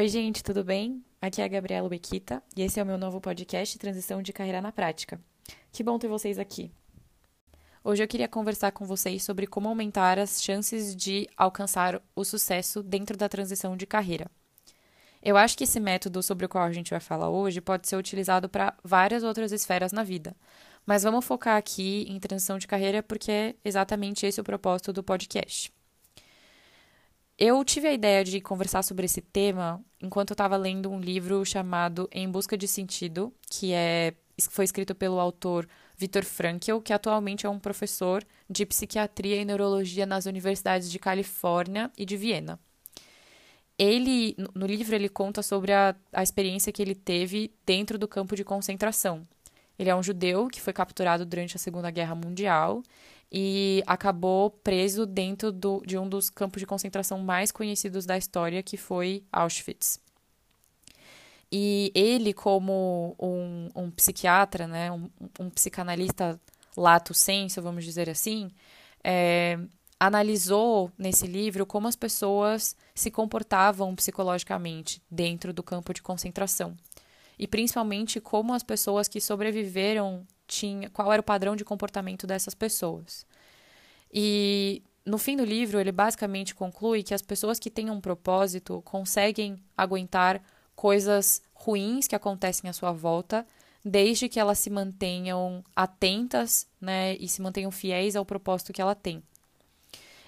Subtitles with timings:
[0.00, 1.04] Oi, gente, tudo bem?
[1.20, 4.62] Aqui é a Gabriela Bequita e esse é o meu novo podcast Transição de Carreira
[4.62, 5.20] na Prática.
[5.70, 6.72] Que bom ter vocês aqui.
[7.84, 12.82] Hoje eu queria conversar com vocês sobre como aumentar as chances de alcançar o sucesso
[12.82, 14.30] dentro da transição de carreira.
[15.22, 17.96] Eu acho que esse método sobre o qual a gente vai falar hoje pode ser
[17.96, 20.34] utilizado para várias outras esferas na vida,
[20.86, 25.02] mas vamos focar aqui em transição de carreira porque é exatamente esse o propósito do
[25.02, 25.70] podcast.
[27.42, 31.42] Eu tive a ideia de conversar sobre esse tema enquanto eu estava lendo um livro
[31.42, 34.12] chamado Em Busca de Sentido, que é,
[34.50, 35.66] foi escrito pelo autor
[35.96, 41.90] Viktor Frankl, que atualmente é um professor de psiquiatria e neurologia nas universidades de Califórnia
[41.96, 42.60] e de Viena.
[43.78, 48.36] Ele, no livro, ele conta sobre a, a experiência que ele teve dentro do campo
[48.36, 49.26] de concentração.
[49.80, 52.82] Ele é um judeu que foi capturado durante a Segunda Guerra Mundial
[53.32, 58.62] e acabou preso dentro do, de um dos campos de concentração mais conhecidos da história,
[58.62, 59.98] que foi Auschwitz.
[61.50, 65.08] E ele, como um, um psiquiatra, né, um,
[65.40, 66.38] um, psicanalista
[66.76, 68.50] lato senso, vamos dizer assim,
[69.02, 69.58] é,
[69.98, 76.76] analisou nesse livro como as pessoas se comportavam psicologicamente dentro do campo de concentração.
[77.42, 82.54] E principalmente como as pessoas que sobreviveram tinha, qual era o padrão de comportamento dessas
[82.54, 83.24] pessoas.
[84.12, 88.82] E no fim do livro, ele basicamente conclui que as pessoas que têm um propósito
[88.82, 90.42] conseguem aguentar
[90.76, 93.46] coisas ruins que acontecem à sua volta,
[93.82, 98.94] desde que elas se mantenham atentas, né, e se mantenham fiéis ao propósito que ela
[98.94, 99.22] tem.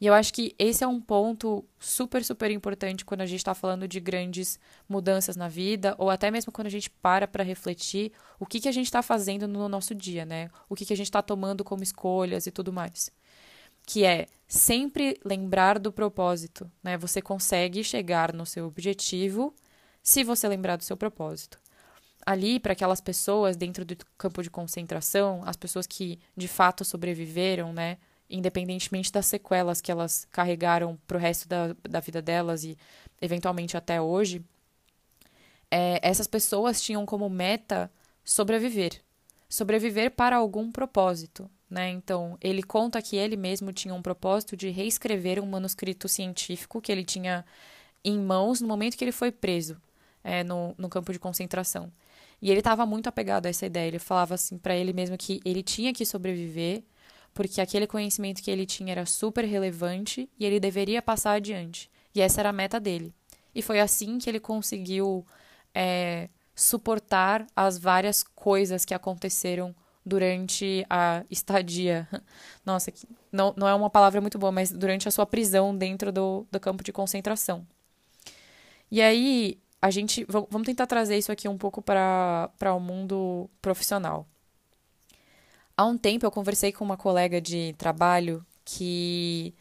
[0.00, 3.54] E eu acho que esse é um ponto super, super importante quando a gente está
[3.54, 8.12] falando de grandes mudanças na vida, ou até mesmo quando a gente para para refletir
[8.38, 10.50] o que, que a gente está fazendo no nosso dia, né?
[10.68, 13.10] O que, que a gente está tomando como escolhas e tudo mais.
[13.86, 16.98] Que é sempre lembrar do propósito, né?
[16.98, 19.54] Você consegue chegar no seu objetivo
[20.02, 21.58] se você lembrar do seu propósito.
[22.24, 27.72] Ali, para aquelas pessoas dentro do campo de concentração, as pessoas que de fato sobreviveram,
[27.72, 27.96] né?
[28.28, 32.76] Independentemente das sequelas que elas carregaram para o resto da, da vida delas e
[33.20, 34.44] eventualmente até hoje,
[35.70, 37.90] é, essas pessoas tinham como meta
[38.24, 39.00] sobreviver.
[39.48, 41.48] Sobreviver para algum propósito.
[41.68, 41.90] Né?
[41.90, 46.92] Então, ele conta que ele mesmo tinha um propósito de reescrever um manuscrito científico que
[46.92, 47.44] ele tinha
[48.04, 49.76] em mãos no momento que ele foi preso
[50.22, 51.92] é, no, no campo de concentração.
[52.40, 53.88] E ele estava muito apegado a essa ideia.
[53.88, 56.84] Ele falava assim para ele mesmo que ele tinha que sobreviver
[57.36, 61.90] porque aquele conhecimento que ele tinha era super relevante e ele deveria passar adiante.
[62.14, 63.14] E essa era a meta dele.
[63.54, 65.24] E foi assim que ele conseguiu
[65.74, 72.08] é, suportar as várias coisas que aconteceram durante a estadia.
[72.64, 72.90] Nossa,
[73.30, 76.58] não, não é uma palavra muito boa, mas durante a sua prisão dentro do, do
[76.58, 77.66] campo de concentração.
[78.90, 80.24] E aí, a gente.
[80.24, 84.26] Vamos tentar trazer isso aqui um pouco para o mundo profissional.
[85.76, 89.54] Há um tempo eu conversei com uma colega de trabalho que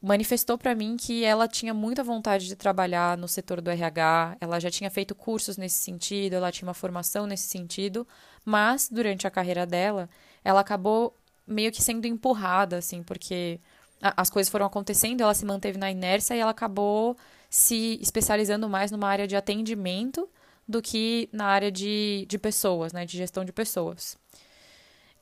[0.00, 4.58] manifestou para mim que ela tinha muita vontade de trabalhar no setor do RH, ela
[4.58, 8.06] já tinha feito cursos nesse sentido, ela tinha uma formação nesse sentido,
[8.44, 10.08] mas durante a carreira dela,
[10.42, 11.14] ela acabou
[11.46, 13.60] meio que sendo empurrada, assim, porque
[14.00, 17.16] as coisas foram acontecendo, ela se manteve na inércia e ela acabou
[17.50, 20.28] se especializando mais numa área de atendimento
[20.68, 24.16] do que na área de, de pessoas, né, de gestão de pessoas.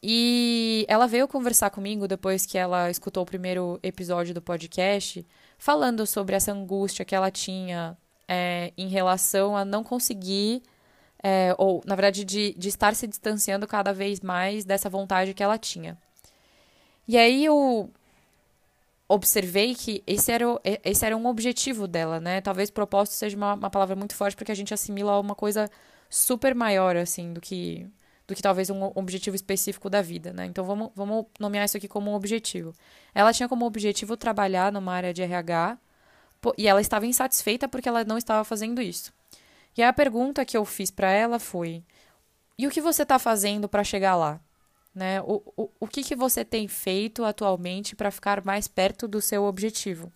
[0.07, 5.27] E ela veio conversar comigo depois que ela escutou o primeiro episódio do podcast,
[5.57, 7.97] falando sobre essa angústia que ela tinha
[8.29, 10.63] é, em relação a não conseguir,
[11.23, 15.43] é, ou na verdade de, de estar se distanciando cada vez mais dessa vontade que
[15.43, 15.97] ela tinha.
[17.09, 17.91] E aí eu
[19.09, 22.43] observei que esse era, o, esse era um objetivo dela, né?
[22.43, 25.71] Talvez propósito seja uma, uma palavra muito forte porque a gente assimila uma coisa
[26.11, 27.91] super maior, assim, do que
[28.27, 30.47] do que talvez um objetivo específico da vida, né?
[30.47, 32.75] Então vamos, vamos nomear isso aqui como um objetivo.
[33.15, 35.79] Ela tinha como objetivo trabalhar numa área de RH
[36.57, 39.13] e ela estava insatisfeita porque ela não estava fazendo isso.
[39.77, 41.85] E a pergunta que eu fiz para ela foi:
[42.59, 44.41] e o que você está fazendo para chegar lá?
[44.95, 45.21] Né?
[45.23, 49.45] O, o, o que, que você tem feito atualmente para ficar mais perto do seu
[49.45, 50.13] objetivo?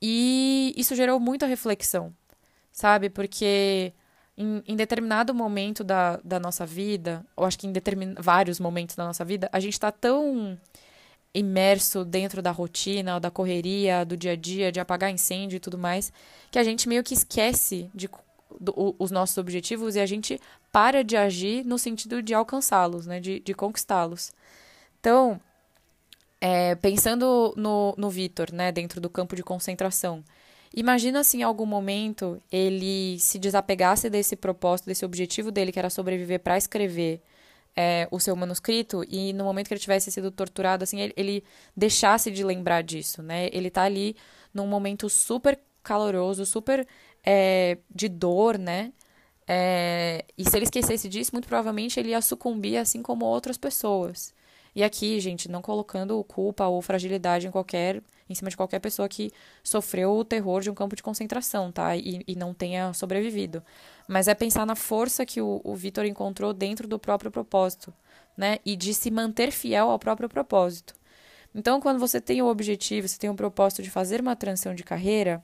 [0.00, 2.14] E isso gerou muita reflexão,
[2.72, 3.10] sabe?
[3.10, 3.92] Porque
[4.40, 8.96] em, em, determinado momento da, da nossa vida, ou acho que em determin, vários momentos
[8.96, 10.58] da nossa vida, a gente está tão
[11.34, 15.76] imerso dentro da rotina, da correria, do dia a dia, de apagar incêndio e tudo
[15.76, 16.10] mais,
[16.50, 18.08] que a gente meio que esquece de,
[18.58, 20.40] do, os nossos objetivos e a gente
[20.72, 24.32] para de agir no sentido de alcançá-los, né, de, de conquistá-los.
[24.98, 25.38] Então,
[26.40, 30.24] é, pensando no, no Vitor, né, dentro do campo de concentração,
[30.74, 35.90] Imagina se em algum momento ele se desapegasse desse propósito, desse objetivo dele, que era
[35.90, 37.20] sobreviver para escrever
[37.76, 41.44] é, o seu manuscrito, e no momento que ele tivesse sido torturado, assim, ele, ele
[41.76, 43.48] deixasse de lembrar disso, né?
[43.52, 44.16] Ele tá ali
[44.54, 46.86] num momento super caloroso, super
[47.24, 48.92] é, de dor, né?
[49.46, 54.32] É, e se ele esquecesse disso, muito provavelmente ele ia sucumbir assim como outras pessoas.
[54.74, 59.08] E aqui, gente, não colocando culpa ou fragilidade em qualquer em cima de qualquer pessoa
[59.08, 59.32] que
[59.62, 61.96] sofreu o terror de um campo de concentração, tá?
[61.96, 63.60] E, e não tenha sobrevivido.
[64.06, 67.92] Mas é pensar na força que o, o Vitor encontrou dentro do próprio propósito,
[68.36, 68.58] né?
[68.64, 70.94] E de se manter fiel ao próprio propósito.
[71.52, 74.84] Então, quando você tem o objetivo, você tem o propósito de fazer uma transição de
[74.84, 75.42] carreira,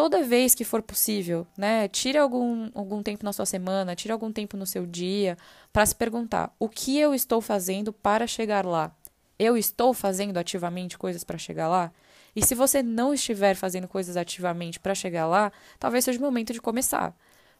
[0.00, 4.32] toda vez que for possível, né, tire algum, algum tempo na sua semana, tire algum
[4.32, 5.36] tempo no seu dia
[5.70, 8.90] para se perguntar: o que eu estou fazendo para chegar lá?
[9.38, 11.92] Eu estou fazendo ativamente coisas para chegar lá?
[12.34, 16.54] E se você não estiver fazendo coisas ativamente para chegar lá, talvez seja o momento
[16.54, 17.14] de começar.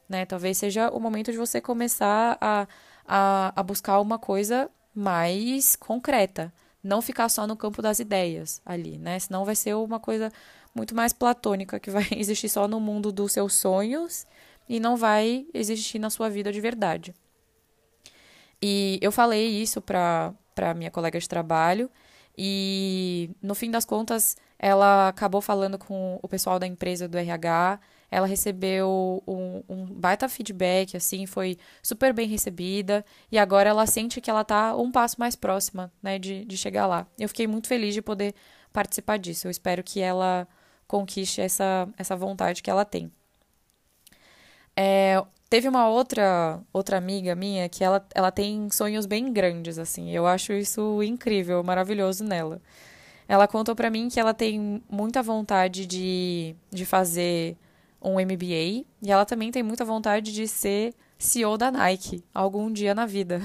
[0.09, 0.25] Né?
[0.25, 2.67] Talvez seja o momento de você começar a,
[3.07, 6.53] a, a buscar uma coisa mais concreta.
[6.83, 9.19] Não ficar só no campo das ideias ali, né?
[9.19, 10.33] Senão vai ser uma coisa
[10.75, 14.27] muito mais platônica que vai existir só no mundo dos seus sonhos
[14.69, 17.15] e não vai existir na sua vida de verdade.
[18.63, 20.35] E eu falei isso para
[20.77, 21.91] minha colega de trabalho.
[22.37, 27.81] E no fim das contas, ela acabou falando com o pessoal da empresa do RH.
[28.11, 33.05] Ela recebeu um, um baita feedback, assim, foi super bem recebida.
[33.31, 36.87] E agora ela sente que ela tá um passo mais próxima, né, de, de chegar
[36.87, 37.07] lá.
[37.19, 38.35] Eu fiquei muito feliz de poder
[38.73, 39.47] participar disso.
[39.47, 40.47] Eu espero que ela
[40.91, 43.11] conquiste essa, essa vontade que ela tem.
[44.77, 50.11] É, Teve uma outra outra amiga minha que ela, ela tem sonhos bem grandes, assim.
[50.13, 52.63] Eu acho isso incrível, maravilhoso nela.
[53.27, 57.57] Ela contou para mim que ela tem muita vontade de, de fazer
[58.01, 62.95] um MBA e ela também tem muita vontade de ser CEO da Nike algum dia
[62.95, 63.41] na vida.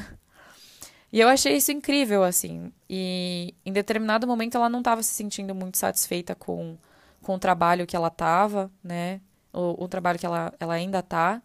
[1.12, 2.72] E eu achei isso incrível, assim.
[2.90, 6.78] E em determinado momento ela não estava se sentindo muito satisfeita com,
[7.26, 9.20] com o trabalho que ela estava, né?
[9.52, 11.42] O, o trabalho que ela, ela ainda está.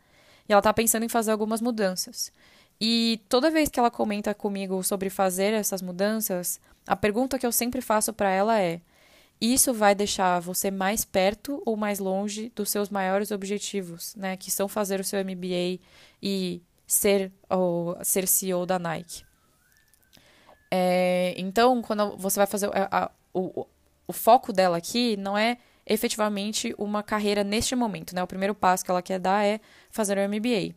[0.47, 2.31] E ela tá pensando em fazer algumas mudanças.
[2.79, 7.53] E toda vez que ela comenta comigo sobre fazer essas mudanças, a pergunta que eu
[7.53, 8.82] sempre faço para ela é:
[9.41, 14.50] isso vai deixar você mais perto ou mais longe dos seus maiores objetivos, né, que
[14.50, 15.81] são fazer o seu MBA
[16.23, 19.25] e ser ou ser CEO da Nike.
[20.71, 23.67] É, então, quando você vai fazer a, a, o,
[24.06, 25.56] o foco dela aqui não é
[25.87, 28.23] efetivamente uma carreira neste momento, né?
[28.23, 29.61] O primeiro passo que ela quer dar é
[29.91, 30.75] fazer o MBA.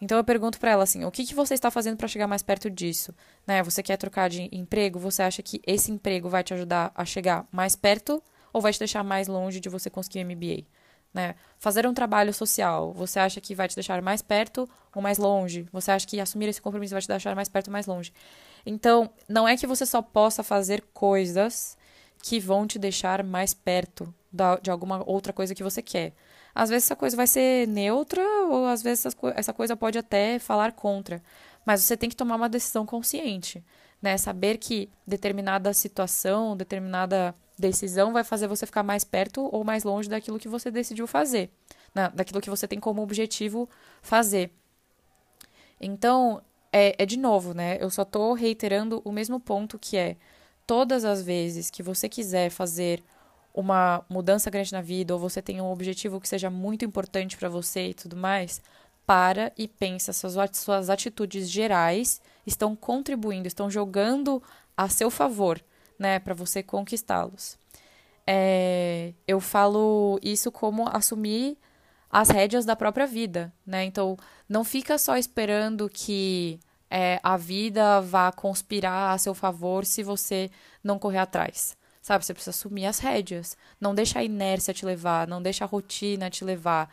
[0.00, 2.42] Então eu pergunto para ela assim: o que, que você está fazendo para chegar mais
[2.42, 3.14] perto disso?
[3.46, 3.62] Né?
[3.62, 4.98] Você quer trocar de emprego?
[4.98, 8.78] Você acha que esse emprego vai te ajudar a chegar mais perto ou vai te
[8.78, 10.64] deixar mais longe de você conseguir o MBA?
[11.12, 11.34] Né?
[11.58, 15.66] Fazer um trabalho social, você acha que vai te deixar mais perto ou mais longe?
[15.72, 18.12] Você acha que assumir esse compromisso vai te deixar mais perto ou mais longe?
[18.64, 21.76] Então, não é que você só possa fazer coisas
[22.22, 24.12] que vão te deixar mais perto
[24.62, 26.12] de alguma outra coisa que você quer.
[26.54, 30.72] Às vezes essa coisa vai ser neutra, ou às vezes essa coisa pode até falar
[30.72, 31.22] contra.
[31.64, 33.64] Mas você tem que tomar uma decisão consciente.
[34.00, 34.16] Né?
[34.16, 40.08] Saber que determinada situação, determinada decisão vai fazer você ficar mais perto ou mais longe
[40.08, 41.50] daquilo que você decidiu fazer,
[41.94, 42.10] né?
[42.14, 43.68] daquilo que você tem como objetivo
[44.00, 44.52] fazer.
[45.80, 46.42] Então,
[46.72, 47.76] é, é de novo, né?
[47.80, 50.16] Eu só estou reiterando o mesmo ponto que é
[50.66, 53.02] todas as vezes que você quiser fazer
[53.58, 57.48] uma mudança grande na vida ou você tem um objetivo que seja muito importante para
[57.48, 58.62] você e tudo mais,
[59.04, 64.40] para e pensa se as suas atitudes gerais estão contribuindo, estão jogando
[64.76, 65.60] a seu favor,
[65.98, 67.58] né, para você conquistá-los.
[68.24, 71.58] É, eu falo isso como assumir
[72.08, 73.84] as rédeas da própria vida, né?
[73.84, 74.16] Então,
[74.48, 80.50] não fica só esperando que é, a vida vá conspirar a seu favor se você
[80.82, 81.77] não correr atrás.
[82.08, 83.54] Sabe, você precisa assumir as rédeas.
[83.78, 86.90] Não deixa a inércia te levar, não deixa a rotina te levar.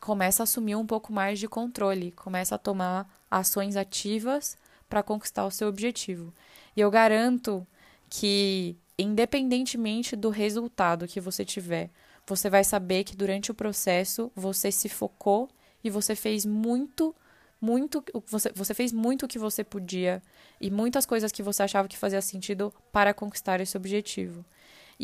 [0.00, 4.56] Começa a assumir um pouco mais de controle, começa a tomar ações ativas
[4.88, 6.32] para conquistar o seu objetivo.
[6.76, 7.66] E eu garanto
[8.08, 11.90] que, independentemente do resultado que você tiver,
[12.24, 15.48] você vai saber que durante o processo você se focou
[15.82, 17.12] e você fez muito
[17.60, 20.20] muito você, você fez muito o que você podia
[20.60, 24.44] e muitas coisas que você achava que fazia sentido para conquistar esse objetivo.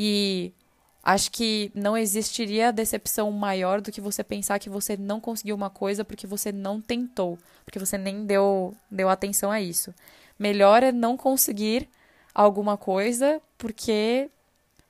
[0.00, 0.52] E
[1.02, 5.68] acho que não existiria decepção maior do que você pensar que você não conseguiu uma
[5.68, 9.92] coisa porque você não tentou, porque você nem deu, deu atenção a isso.
[10.38, 11.88] Melhor é não conseguir
[12.32, 14.30] alguma coisa porque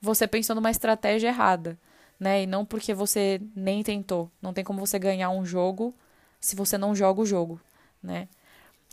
[0.00, 1.78] você pensou numa estratégia errada.
[2.20, 2.42] né?
[2.42, 4.30] E não porque você nem tentou.
[4.42, 5.94] Não tem como você ganhar um jogo
[6.40, 7.60] se você não joga o jogo,
[8.02, 8.28] né?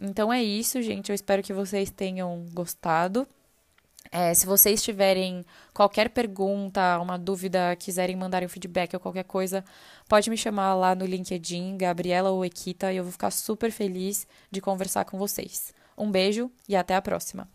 [0.01, 1.09] Então é isso, gente.
[1.09, 3.27] Eu espero que vocês tenham gostado.
[4.11, 9.63] É, se vocês tiverem qualquer pergunta, uma dúvida, quiserem mandarem um feedback ou qualquer coisa,
[10.07, 14.27] pode me chamar lá no LinkedIn, Gabriela ou Equita, e eu vou ficar super feliz
[14.49, 15.73] de conversar com vocês.
[15.97, 17.54] Um beijo e até a próxima!